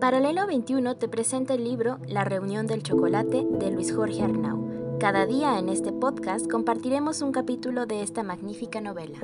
[0.00, 4.96] Paralelo 21 te presenta el libro La reunión del chocolate de Luis Jorge Arnau.
[5.00, 9.18] Cada día en este podcast compartiremos un capítulo de esta magnífica novela.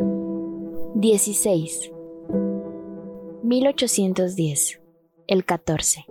[0.97, 1.93] 16.
[3.45, 4.81] 1810.
[5.29, 6.07] El 14.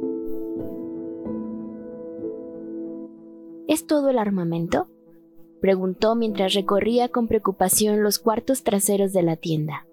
[3.68, 4.88] ¿Es todo el armamento?
[5.60, 9.86] preguntó mientras recorría con preocupación los cuartos traseros de la tienda.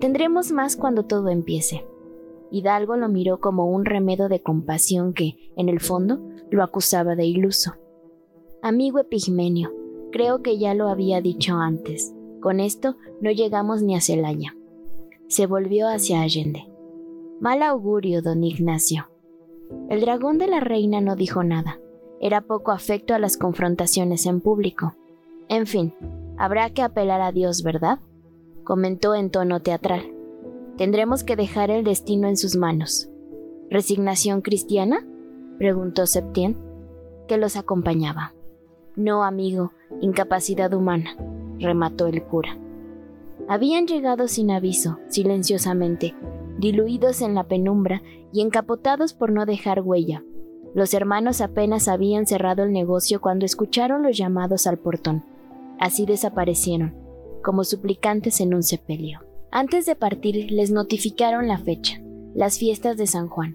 [0.00, 1.84] Tendremos más cuando todo empiece.
[2.52, 6.20] Hidalgo lo miró como un remedo de compasión que, en el fondo,
[6.50, 7.76] lo acusaba de iluso.
[8.60, 9.72] Amigo Epigmenio,
[10.12, 12.14] creo que ya lo había dicho antes.
[12.40, 14.54] Con esto no llegamos ni a Celaya.
[15.28, 16.68] Se volvió hacia Allende.
[17.40, 19.08] Mal augurio, don Ignacio.
[19.88, 21.80] El dragón de la reina no dijo nada.
[22.20, 24.94] Era poco afecto a las confrontaciones en público.
[25.48, 25.94] En fin,
[26.36, 27.98] habrá que apelar a Dios, ¿verdad?
[28.62, 30.11] comentó en tono teatral.
[30.82, 33.08] Tendremos que dejar el destino en sus manos.
[33.70, 35.06] ¿Resignación cristiana?
[35.56, 36.58] preguntó Septien,
[37.28, 38.34] que los acompañaba.
[38.96, 41.16] No, amigo, incapacidad humana,
[41.60, 42.58] remató el cura.
[43.48, 46.16] Habían llegado sin aviso, silenciosamente,
[46.58, 48.02] diluidos en la penumbra
[48.32, 50.24] y encapotados por no dejar huella.
[50.74, 55.24] Los hermanos apenas habían cerrado el negocio cuando escucharon los llamados al portón.
[55.78, 56.92] Así desaparecieron,
[57.40, 59.20] como suplicantes en un sepelio.
[59.54, 62.00] Antes de partir les notificaron la fecha,
[62.34, 63.54] las fiestas de San Juan.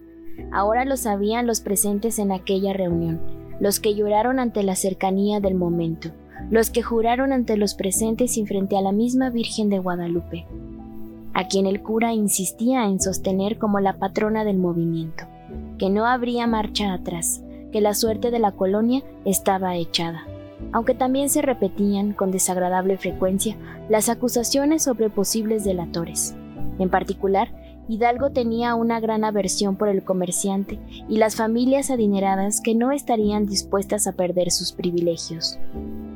[0.51, 3.19] Ahora lo sabían los presentes en aquella reunión,
[3.59, 6.11] los que lloraron ante la cercanía del momento,
[6.51, 10.45] los que juraron ante los presentes y frente a la misma Virgen de Guadalupe,
[11.33, 15.23] a quien el cura insistía en sostener como la patrona del movimiento,
[15.79, 20.27] que no habría marcha atrás, que la suerte de la colonia estaba echada
[20.71, 23.55] aunque también se repetían con desagradable frecuencia
[23.89, 26.35] las acusaciones sobre posibles delatores.
[26.79, 27.49] En particular,
[27.89, 33.45] Hidalgo tenía una gran aversión por el comerciante y las familias adineradas que no estarían
[33.45, 35.57] dispuestas a perder sus privilegios.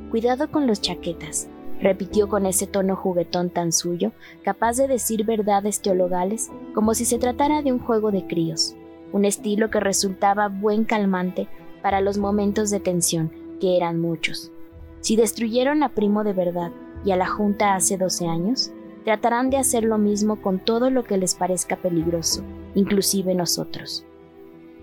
[0.09, 1.47] Cuidado con los chaquetas,
[1.79, 4.11] repitió con ese tono juguetón tan suyo,
[4.43, 8.75] capaz de decir verdades teologales como si se tratara de un juego de críos,
[9.13, 11.47] un estilo que resultaba buen calmante
[11.81, 14.51] para los momentos de tensión que eran muchos.
[14.99, 16.71] Si destruyeron a Primo de verdad
[17.05, 18.71] y a la Junta hace 12 años,
[19.05, 22.43] tratarán de hacer lo mismo con todo lo que les parezca peligroso,
[22.75, 24.05] inclusive nosotros.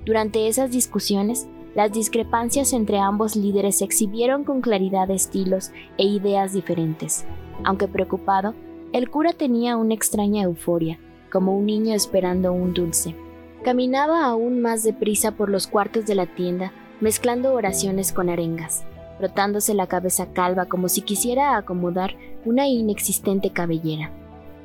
[0.07, 6.07] Durante esas discusiones, las discrepancias entre ambos líderes se exhibieron con claridad de estilos e
[6.07, 7.27] ideas diferentes.
[7.65, 8.55] Aunque preocupado,
[8.93, 10.99] el cura tenía una extraña euforia,
[11.31, 13.15] como un niño esperando un dulce.
[13.63, 18.85] Caminaba aún más deprisa por los cuartos de la tienda mezclando oraciones con arengas,
[19.19, 24.11] frotándose la cabeza calva como si quisiera acomodar una inexistente cabellera.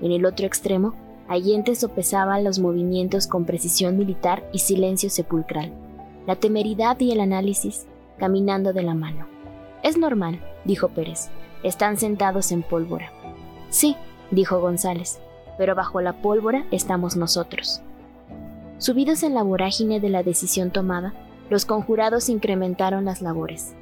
[0.02, 0.94] En el otro extremo,
[1.28, 5.74] Allende sopesaba los movimientos con precisión militar y silencio sepulcral,
[6.28, 7.86] la temeridad y el análisis
[8.18, 9.28] caminando de la mano.
[9.84, 11.30] Es normal, dijo Pérez.
[11.64, 13.12] Están sentados en pólvora.
[13.70, 13.96] Sí,
[14.32, 15.20] dijo González,
[15.58, 17.82] pero bajo la pólvora estamos nosotros.
[18.78, 21.14] Subidos en la vorágine de la decisión tomada,
[21.53, 23.75] los conjurados incrementaron las labores,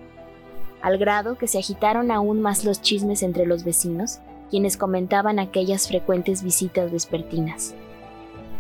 [0.82, 5.88] al grado que se agitaron aún más los chismes entre los vecinos, quienes comentaban aquellas
[5.88, 7.74] frecuentes visitas vespertinas.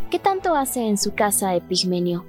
[0.09, 2.23] ¿Qué tanto hace en su casa Epigmenio?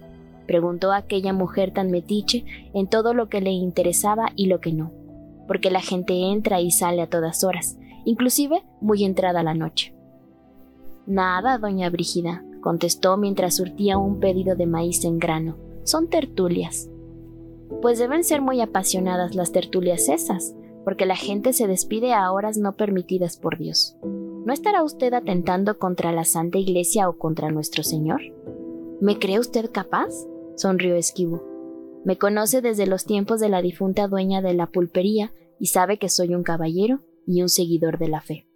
[0.48, 2.44] preguntó aquella mujer tan metiche
[2.74, 4.90] en todo lo que le interesaba y lo que no,
[5.46, 9.94] porque la gente entra y sale a todas horas, inclusive muy entrada la noche.
[11.06, 16.90] Nada, doña Brígida, contestó mientras surtía un pedido de maíz en grano son tertulias.
[17.80, 20.54] Pues deben ser muy apasionadas las tertulias esas,
[20.84, 23.96] porque la gente se despide a horas no permitidas por Dios.
[24.44, 28.20] ¿No estará usted atentando contra la Santa Iglesia o contra nuestro Señor?
[29.00, 30.10] ¿Me cree usted capaz?
[30.56, 31.44] sonrió Esquivo.
[32.04, 36.08] Me conoce desde los tiempos de la difunta dueña de la pulpería y sabe que
[36.08, 38.46] soy un caballero y un seguidor de la fe.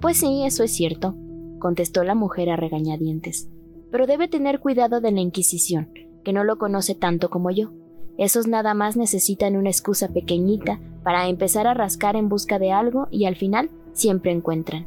[0.00, 1.14] Pues sí, eso es cierto,
[1.60, 3.48] contestó la mujer a regañadientes.
[3.92, 5.92] Pero debe tener cuidado de la Inquisición,
[6.22, 7.70] que no lo conoce tanto como yo.
[8.18, 13.08] Esos nada más necesitan una excusa pequeñita para empezar a rascar en busca de algo
[13.10, 14.86] y al final siempre encuentran.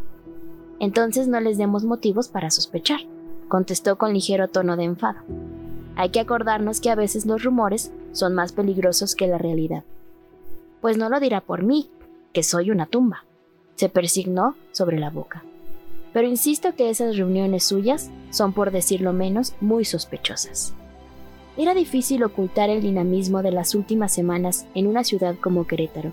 [0.80, 3.00] Entonces no les demos motivos para sospechar,
[3.48, 5.20] contestó con ligero tono de enfado.
[5.96, 9.84] Hay que acordarnos que a veces los rumores son más peligrosos que la realidad.
[10.82, 11.90] Pues no lo dirá por mí,
[12.34, 13.26] que soy una tumba.
[13.76, 15.44] Se persignó sobre la boca.
[16.14, 20.74] Pero insisto que esas reuniones suyas son, por decirlo menos, muy sospechosas.
[21.58, 26.12] Era difícil ocultar el dinamismo de las últimas semanas en una ciudad como Querétaro,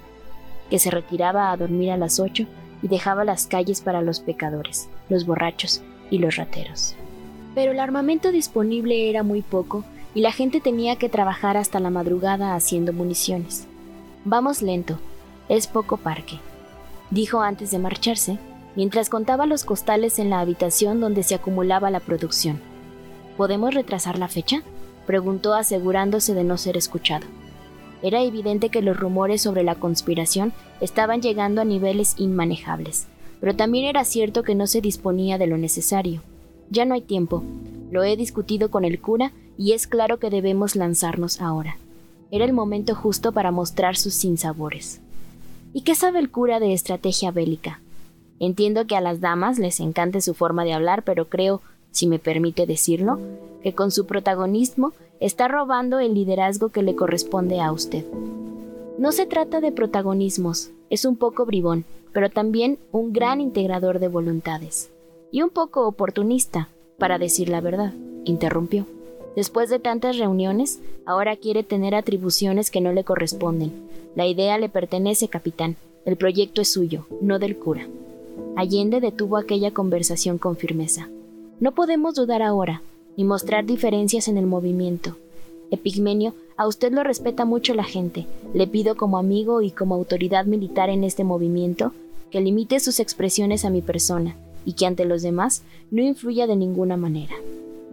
[0.70, 2.46] que se retiraba a dormir a las ocho
[2.80, 6.94] y dejaba las calles para los pecadores, los borrachos y los rateros.
[7.54, 9.84] Pero el armamento disponible era muy poco
[10.14, 13.66] y la gente tenía que trabajar hasta la madrugada haciendo municiones.
[14.24, 14.98] Vamos lento,
[15.48, 16.38] es poco parque,
[17.10, 18.38] dijo antes de marcharse,
[18.76, 22.60] mientras contaba los costales en la habitación donde se acumulaba la producción.
[23.36, 24.62] ¿Podemos retrasar la fecha?
[25.06, 27.26] Preguntó asegurándose de no ser escuchado.
[28.02, 33.06] Era evidente que los rumores sobre la conspiración estaban llegando a niveles inmanejables,
[33.40, 36.22] pero también era cierto que no se disponía de lo necesario.
[36.70, 37.43] Ya no hay tiempo.
[37.90, 41.76] Lo he discutido con el cura y es claro que debemos lanzarnos ahora.
[42.31, 45.00] Era el momento justo para mostrar sus sinsabores.
[45.75, 47.81] ¿Y qué sabe el cura de estrategia bélica?
[48.40, 51.60] Entiendo que a las damas les encante su forma de hablar, pero creo,
[51.92, 53.20] si me permite decirlo,
[53.62, 58.04] que con su protagonismo está robando el liderazgo que le corresponde a usted.
[58.98, 64.08] No se trata de protagonismos, es un poco bribón, pero también un gran integrador de
[64.08, 64.90] voluntades.
[65.30, 66.68] Y un poco oportunista,
[66.98, 67.92] para decir la verdad,
[68.24, 68.86] interrumpió.
[69.34, 73.72] Después de tantas reuniones, ahora quiere tener atribuciones que no le corresponden.
[74.14, 75.76] La idea le pertenece, capitán.
[76.04, 77.86] El proyecto es suyo, no del cura.
[78.56, 81.08] Allende detuvo aquella conversación con firmeza.
[81.62, 82.82] No podemos dudar ahora,
[83.17, 85.17] ni mostrar diferencias en el movimiento.
[85.70, 88.26] Epigmenio, a usted lo respeta mucho la gente.
[88.53, 91.93] Le pido como amigo y como autoridad militar en este movimiento
[92.32, 95.62] que limite sus expresiones a mi persona y que ante los demás
[95.93, 97.37] no influya de ninguna manera.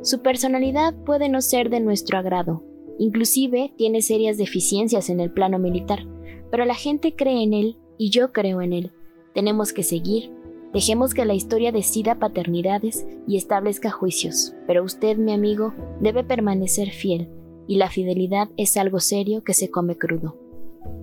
[0.01, 2.63] Su personalidad puede no ser de nuestro agrado,
[2.97, 6.07] inclusive tiene serias deficiencias en el plano militar,
[6.49, 8.91] pero la gente cree en él y yo creo en él.
[9.35, 10.38] Tenemos que seguir.
[10.73, 16.91] Dejemos que la historia decida paternidades y establezca juicios, pero usted, mi amigo, debe permanecer
[16.91, 17.27] fiel,
[17.67, 20.37] y la fidelidad es algo serio que se come crudo.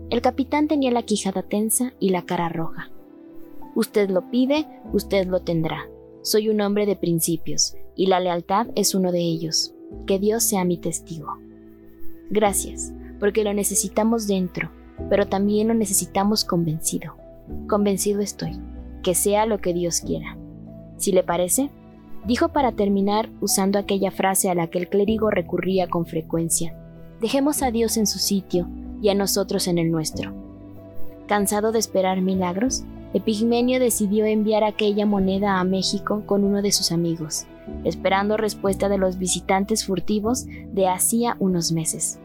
[0.08, 2.90] El capitán tenía la quijada tensa y la cara roja.
[3.74, 5.88] Usted lo pide, usted lo tendrá.
[6.22, 9.74] Soy un hombre de principios, y la lealtad es uno de ellos.
[10.06, 11.38] Que Dios sea mi testigo.
[12.30, 14.70] Gracias, porque lo necesitamos dentro,
[15.10, 17.16] pero también lo necesitamos convencido.
[17.68, 18.58] Convencido estoy.
[19.06, 20.36] Que sea lo que Dios quiera.
[20.96, 21.70] Si le parece,
[22.26, 26.76] dijo para terminar usando aquella frase a la que el clérigo recurría con frecuencia.
[27.20, 28.68] Dejemos a Dios en su sitio
[29.00, 30.34] y a nosotros en el nuestro.
[31.28, 32.82] Cansado de esperar milagros,
[33.14, 37.46] Epigmenio decidió enviar aquella moneda a México con uno de sus amigos,
[37.84, 42.18] esperando respuesta de los visitantes furtivos de hacía unos meses.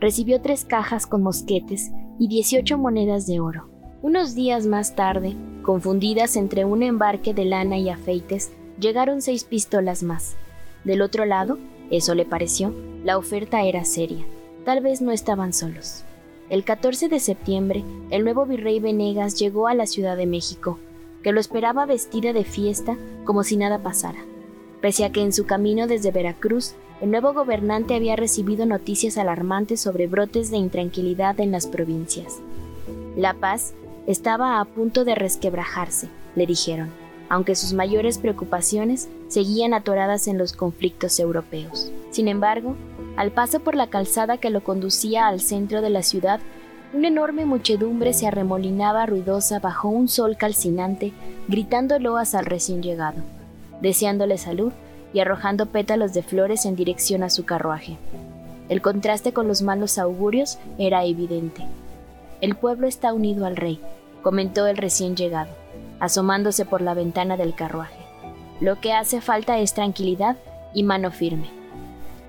[0.00, 3.68] Recibió tres cajas con mosquetes y 18 monedas de oro.
[4.02, 10.04] Unos días más tarde, confundidas entre un embarque de lana y afeites, llegaron seis pistolas
[10.04, 10.36] más.
[10.84, 11.58] Del otro lado,
[11.90, 12.72] eso le pareció,
[13.02, 14.24] la oferta era seria.
[14.64, 16.04] Tal vez no estaban solos.
[16.50, 20.78] El 14 de septiembre, el nuevo virrey Venegas llegó a la Ciudad de México,
[21.22, 24.24] que lo esperaba vestida de fiesta como si nada pasara.
[24.80, 29.80] Pese a que en su camino desde Veracruz, el nuevo gobernante había recibido noticias alarmantes
[29.80, 32.40] sobre brotes de intranquilidad en las provincias.
[33.16, 33.74] La paz
[34.06, 36.90] estaba a punto de resquebrajarse, le dijeron,
[37.28, 41.90] aunque sus mayores preocupaciones seguían atoradas en los conflictos europeos.
[42.10, 42.76] Sin embargo,
[43.16, 46.40] al paso por la calzada que lo conducía al centro de la ciudad,
[46.92, 51.12] una enorme muchedumbre se arremolinaba ruidosa bajo un sol calcinante,
[51.48, 53.22] gritando loas al recién llegado,
[53.80, 54.72] deseándole salud
[55.12, 57.96] y arrojando pétalos de flores en dirección a su carruaje.
[58.68, 61.64] El contraste con los malos augurios era evidente.
[62.44, 63.80] El pueblo está unido al rey,
[64.20, 65.50] comentó el recién llegado,
[65.98, 68.04] asomándose por la ventana del carruaje.
[68.60, 70.36] Lo que hace falta es tranquilidad
[70.74, 71.48] y mano firme.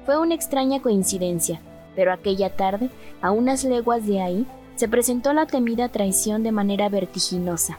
[0.05, 1.59] Fue una extraña coincidencia,
[1.97, 2.89] pero aquella tarde,
[3.21, 4.45] a unas leguas de ahí,
[4.77, 7.77] se presentó la temida traición de manera vertiginosa.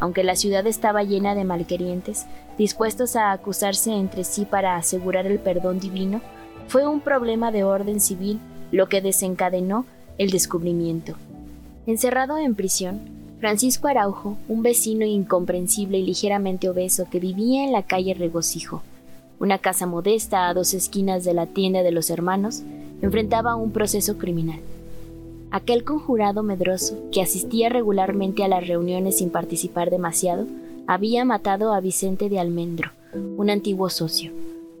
[0.00, 2.24] Aunque la ciudad estaba llena de malquerientes,
[2.56, 6.22] dispuestos a acusarse entre sí para asegurar el perdón divino,
[6.66, 8.40] fue un problema de orden civil
[8.72, 9.84] lo que desencadenó
[10.16, 11.14] el descubrimiento.
[11.86, 13.00] Encerrado en prisión,
[13.40, 18.82] Francisco Araujo, un vecino incomprensible y ligeramente obeso que vivía en la calle Regocijo,
[19.38, 22.62] una casa modesta a dos esquinas de la tienda de los hermanos,
[23.02, 24.60] enfrentaba un proceso criminal.
[25.50, 30.46] Aquel conjurado medroso, que asistía regularmente a las reuniones sin participar demasiado,
[30.86, 32.92] había matado a Vicente de Almendro,
[33.36, 34.32] un antiguo socio.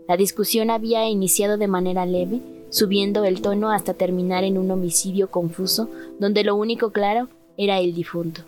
[0.08, 2.40] La discusión había iniciado de manera leve,
[2.74, 5.88] subiendo el tono hasta terminar en un homicidio confuso
[6.18, 8.42] donde lo único claro era el difunto.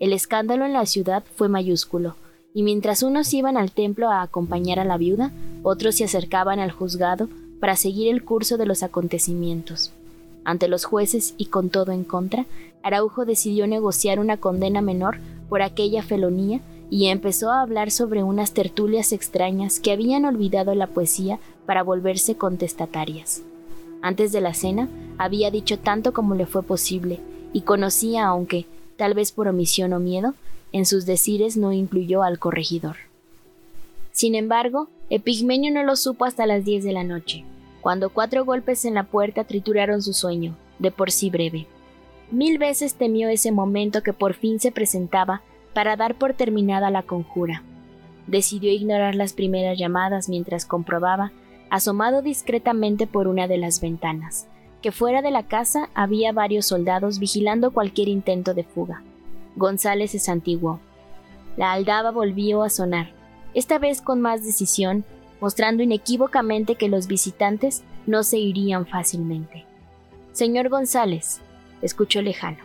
[0.00, 2.16] El escándalo en la ciudad fue mayúsculo,
[2.52, 5.30] y mientras unos iban al templo a acompañar a la viuda,
[5.62, 7.28] otros se acercaban al juzgado
[7.60, 9.92] para seguir el curso de los acontecimientos.
[10.42, 12.46] Ante los jueces y con todo en contra,
[12.82, 16.60] Araujo decidió negociar una condena menor por aquella felonía
[16.90, 22.34] y empezó a hablar sobre unas tertulias extrañas que habían olvidado la poesía para volverse
[22.34, 23.44] contestatarias.
[24.02, 24.88] Antes de la cena,
[25.18, 27.20] había dicho tanto como le fue posible,
[27.52, 28.66] y conocía, aunque,
[28.96, 30.34] tal vez por omisión o miedo,
[30.72, 32.96] en sus decires no incluyó al corregidor.
[34.12, 37.44] Sin embargo, Epigmenio no lo supo hasta las diez de la noche,
[37.80, 41.66] cuando cuatro golpes en la puerta trituraron su sueño, de por sí breve.
[42.30, 45.42] Mil veces temió ese momento que por fin se presentaba
[45.74, 47.62] para dar por terminada la conjura.
[48.26, 51.32] Decidió ignorar las primeras llamadas mientras comprobaba,
[51.70, 54.46] asomado discretamente por una de las ventanas,
[54.82, 59.02] que fuera de la casa había varios soldados vigilando cualquier intento de fuga.
[59.56, 60.80] González se santiguó.
[61.56, 63.12] La aldaba volvió a sonar,
[63.54, 65.04] esta vez con más decisión,
[65.40, 69.64] mostrando inequívocamente que los visitantes no se irían fácilmente.
[70.32, 71.40] Señor González,
[71.82, 72.58] escuchó lejano,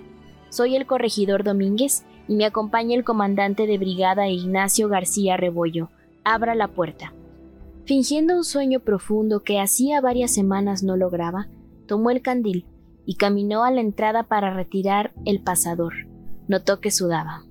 [0.50, 5.90] soy el corregidor Domínguez y me acompaña el comandante de brigada Ignacio García Rebollo.
[6.24, 7.14] Abra la puerta.
[7.86, 11.48] Fingiendo un sueño profundo que hacía varias semanas no lograba,
[11.86, 12.66] tomó el candil
[13.06, 15.94] y caminó a la entrada para retirar el pasador.
[16.48, 17.44] Notó que sudaba.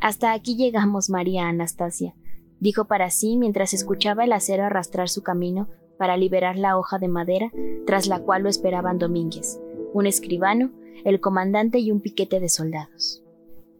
[0.00, 2.14] Hasta aquí llegamos, María Anastasia,
[2.60, 5.68] dijo para sí mientras escuchaba el acero arrastrar su camino
[5.98, 7.50] para liberar la hoja de madera
[7.86, 9.58] tras la cual lo esperaban Domínguez,
[9.94, 10.72] un escribano,
[11.06, 13.22] el comandante y un piquete de soldados.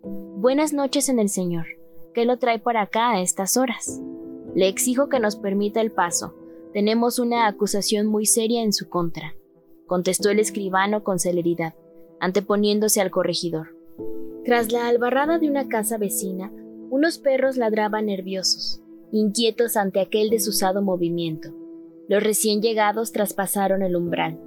[0.03, 1.67] Buenas noches en el Señor.
[2.14, 4.00] ¿Qué lo trae por acá a estas horas?
[4.54, 6.34] Le exijo que nos permita el paso.
[6.73, 9.34] Tenemos una acusación muy seria en su contra,
[9.87, 11.75] contestó el escribano con celeridad,
[12.20, 13.76] anteponiéndose al corregidor.
[14.44, 16.52] Tras la albarrada de una casa vecina,
[16.90, 18.80] unos perros ladraban nerviosos,
[19.12, 21.50] inquietos ante aquel desusado movimiento.
[22.08, 24.38] Los recién llegados traspasaron el umbral.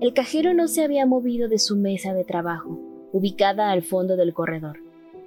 [0.00, 2.78] El cajero no se había movido de su mesa de trabajo,
[3.12, 4.78] ubicada al fondo del corredor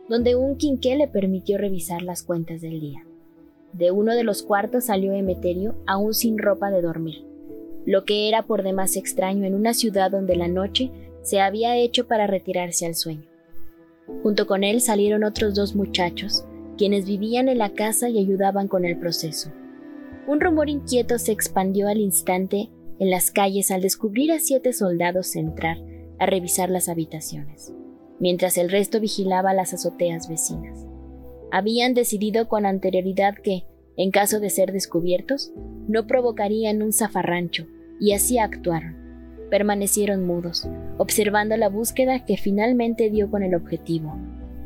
[0.08, 3.06] donde un quinqué le permitió revisar las cuentas del día.
[3.78, 7.26] De uno de los cuartos salió Emeterio, aún sin ropa de dormir,
[7.86, 10.92] lo que era por demás extraño en una ciudad donde la noche
[11.22, 13.26] se había hecho para retirarse al sueño.
[14.24, 16.46] Junto con él salieron otros dos muchachos,
[16.78, 19.52] quienes vivían en la casa y ayudaban con el proceso.
[20.28, 25.36] Un rumor inquieto se expandió al instante en las calles al descubrir a siete soldados
[25.36, 25.78] entrar
[26.18, 27.74] a revisar las habitaciones
[28.20, 30.86] mientras el resto vigilaba las azoteas vecinas.
[31.56, 33.64] Habían decidido con anterioridad que,
[33.96, 35.54] en caso de ser descubiertos,
[35.88, 37.66] no provocarían un zafarrancho,
[37.98, 38.98] y así actuaron.
[39.50, 44.18] Permanecieron mudos, observando la búsqueda que finalmente dio con el objetivo.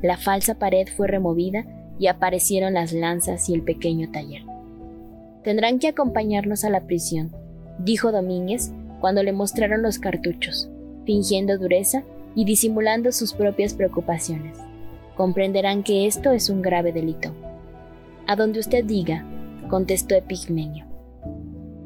[0.01, 1.63] La falsa pared fue removida
[2.00, 4.41] y aparecieron las lanzas y el pequeño taller.
[5.43, 7.29] Tendrán que acompañarnos a la prisión,
[7.77, 10.72] dijo Domínguez cuando le mostraron los cartuchos.
[11.05, 12.03] Fingiendo dureza,
[12.34, 14.58] y disimulando sus propias preocupaciones.
[15.19, 17.35] Comprenderán que esto es un grave delito.
[18.25, 19.25] A donde usted diga,
[19.67, 20.85] contestó Epigmenio.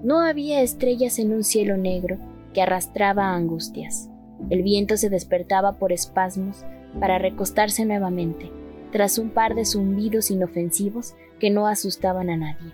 [0.04, 2.20] No había estrellas en un cielo negro
[2.54, 4.08] que arrastraba angustias.
[4.52, 6.64] El viento se despertaba por espasmos
[7.00, 8.52] para recostarse nuevamente,
[8.92, 12.72] tras un par de zumbidos inofensivos que no asustaban a nadie.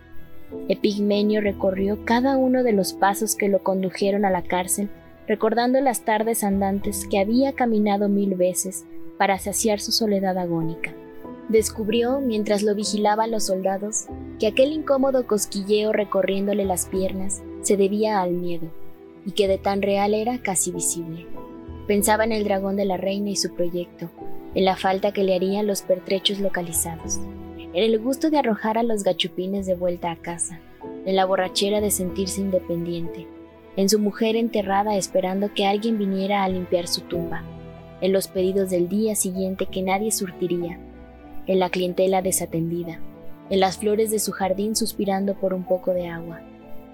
[0.67, 4.89] Epigmenio recorrió cada uno de los pasos que lo condujeron a la cárcel
[5.25, 8.83] recordando las tardes andantes que había caminado mil veces
[9.19, 10.93] para saciar su soledad agónica.
[11.49, 14.05] Descubrió, mientras lo vigilaban los soldados,
[14.39, 18.69] que aquel incómodo cosquilleo recorriéndole las piernas se debía al miedo,
[19.25, 21.27] y que de tan real era casi visible.
[21.85, 24.09] Pensaba en el dragón de la reina y su proyecto,
[24.55, 27.19] en la falta que le harían los pertrechos localizados,
[27.57, 30.61] en el gusto de arrojar a los gachupines de vuelta a casa,
[31.05, 33.27] en la borrachera de sentirse independiente,
[33.75, 37.43] en su mujer enterrada esperando que alguien viniera a limpiar su tumba,
[38.01, 40.79] en los pedidos del día siguiente que nadie surtiría,
[41.47, 42.99] en la clientela desatendida,
[43.49, 46.41] en las flores de su jardín suspirando por un poco de agua.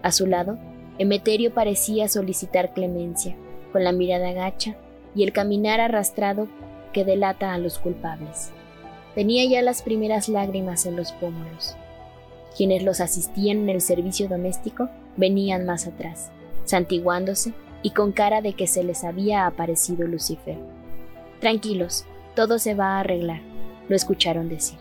[0.01, 0.57] A su lado,
[0.97, 3.35] Emeterio parecía solicitar clemencia,
[3.71, 4.75] con la mirada gacha
[5.13, 6.47] y el caminar arrastrado
[6.93, 8.51] que delata a los culpables.
[9.15, 11.75] Tenía ya las primeras lágrimas en los pómulos.
[12.55, 16.31] Quienes los asistían en el servicio doméstico venían más atrás
[16.65, 20.57] santiguándose y con cara de que se les había aparecido Lucifer.
[21.39, 23.41] Tranquilos, todo se va a arreglar,
[23.89, 24.79] lo escucharon decir.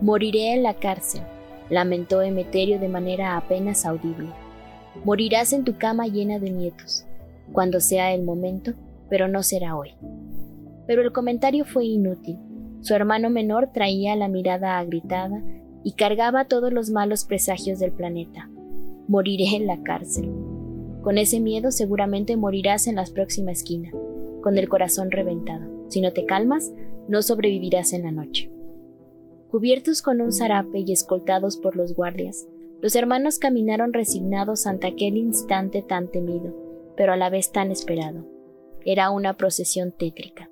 [0.00, 1.22] Moriré en la cárcel,
[1.68, 4.28] lamentó Emeterio de manera apenas audible.
[5.04, 7.06] Morirás en tu cama llena de nietos,
[7.52, 8.72] cuando sea el momento,
[9.08, 9.94] pero no será hoy.
[10.86, 12.38] Pero el comentario fue inútil.
[12.80, 15.42] Su hermano menor traía la mirada agritada
[15.84, 18.50] y cargaba todos los malos presagios del planeta.
[19.06, 20.30] Moriré en la cárcel.
[21.02, 23.90] Con ese miedo seguramente morirás en la próxima esquina,
[24.40, 25.68] con el corazón reventado.
[25.88, 26.72] Si no te calmas,
[27.08, 28.50] no sobrevivirás en la noche.
[29.50, 32.46] Cubiertos con un zarape y escoltados por los guardias,
[32.80, 36.54] los hermanos caminaron resignados ante aquel instante tan temido,
[36.96, 38.26] pero a la vez tan esperado.
[38.84, 40.50] Era una procesión tétrica.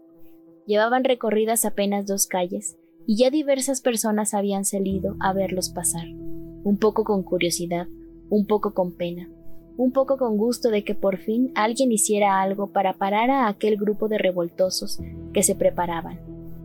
[0.67, 2.77] Llevaban recorridas apenas dos calles,
[3.07, 7.87] y ya diversas personas habían salido a verlos pasar, un poco con curiosidad,
[8.29, 9.31] un poco con pena,
[9.79, 13.77] un poco con gusto de que por fin alguien hiciera algo para parar a aquel
[13.77, 14.99] grupo de revoltosos
[15.33, 16.19] que se preparaban.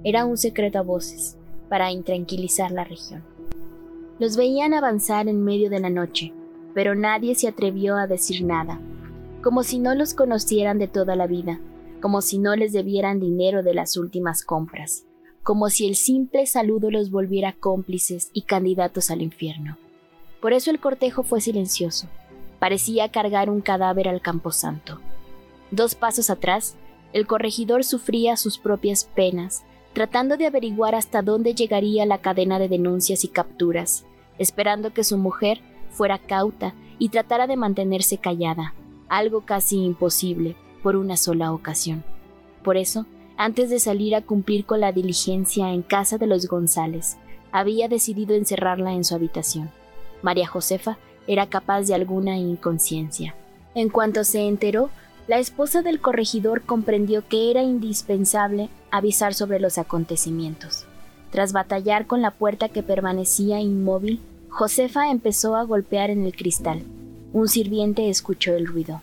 [0.04, 1.38] Era un secreto a voces,
[1.70, 3.24] para intranquilizar la región.
[4.18, 6.34] Los veían avanzar en medio de la noche,
[6.74, 8.82] pero nadie se atrevió a decir nada,
[9.44, 11.60] como si no los conocieran de toda la vida,
[12.02, 15.06] como si no les debieran dinero de las últimas compras,
[15.44, 19.78] como si el simple saludo los volviera cómplices y candidatos al infierno.
[20.42, 22.08] Por eso el cortejo fue silencioso.
[22.64, 25.02] Parecía cargar un cadáver al camposanto.
[25.72, 26.78] Dos pasos atrás,
[27.12, 32.70] el corregidor sufría sus propias penas, tratando de averiguar hasta dónde llegaría la cadena de
[32.70, 34.06] denuncias y capturas,
[34.40, 35.60] esperando que su mujer
[35.92, 38.74] fuera cauta y tratara de mantenerse callada,
[39.10, 42.06] algo casi imposible por una sola ocasión.
[42.64, 43.06] Por eso,
[43.36, 47.18] antes de salir a cumplir con la diligencia en casa de los González,
[47.52, 49.70] había decidido encerrarla en su habitación.
[50.22, 53.36] María Josefa era capaz de alguna inconsciencia.
[53.76, 54.90] En cuanto se enteró,
[55.28, 60.86] la esposa del corregidor comprendió que era indispensable avisar sobre los acontecimientos.
[61.32, 66.84] Tras batallar con la puerta que permanecía inmóvil, Josefa empezó a golpear en el cristal.
[67.32, 69.02] Un sirviente escuchó el ruido.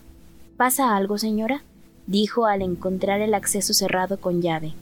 [0.55, 1.63] ¿Pasa algo, señora?
[2.07, 4.73] dijo al encontrar el acceso cerrado con llave.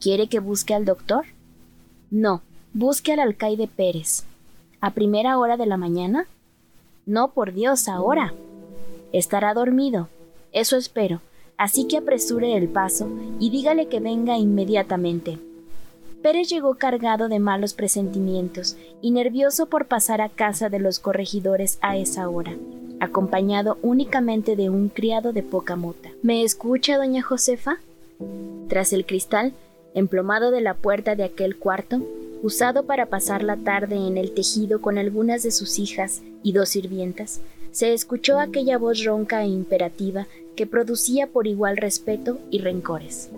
[0.00, 1.24] ¿Quiere que busque al doctor?
[2.10, 4.24] No, busque al alcaide Pérez.
[4.80, 6.26] ¿A primera hora de la mañana?
[7.06, 8.32] No, por Dios, ahora.
[9.12, 10.08] Estará dormido.
[10.52, 11.20] Eso espero.
[11.56, 15.38] Así que apresure el paso y dígale que venga inmediatamente.
[16.22, 21.78] Pérez llegó cargado de malos presentimientos y nervioso por pasar a casa de los corregidores
[21.82, 22.54] a esa hora
[23.02, 26.10] acompañado únicamente de un criado de poca mota.
[26.22, 27.78] ¿Me escucha, doña Josefa?
[28.68, 29.54] Tras el cristal,
[29.92, 32.00] emplomado de la puerta de aquel cuarto,
[32.42, 36.70] usado para pasar la tarde en el tejido con algunas de sus hijas y dos
[36.70, 40.26] sirvientas, se escuchó aquella voz ronca e imperativa
[40.56, 43.30] que producía por igual respeto y rencores.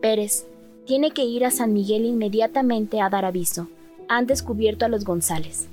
[0.00, 0.44] Pérez,
[0.84, 3.68] tiene que ir a San Miguel inmediatamente a dar aviso.
[4.08, 5.66] Han descubierto a los González.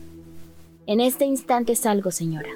[0.87, 2.51] En este instante salgo, señora.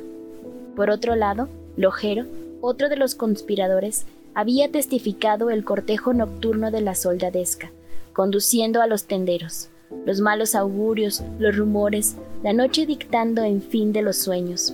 [0.75, 2.25] Por otro lado, Lojero,
[2.61, 7.71] otro de los conspiradores, había testificado el cortejo nocturno de la soldadesca,
[8.13, 9.69] conduciendo a los tenderos,
[10.05, 14.73] los malos augurios, los rumores, la noche dictando en fin de los sueños,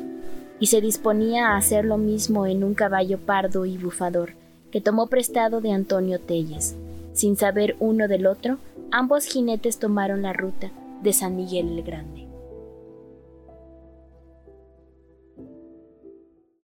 [0.60, 4.34] y se disponía a hacer lo mismo en un caballo pardo y bufador,
[4.71, 6.76] que tomó prestado de Antonio Telles.
[7.13, 8.58] Sin saber uno del otro,
[8.91, 10.71] ambos jinetes tomaron la ruta
[11.02, 12.20] de San Miguel el Grande.